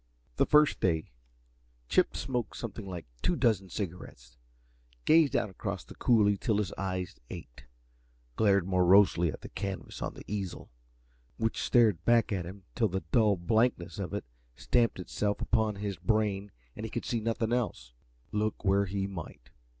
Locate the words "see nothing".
17.05-17.53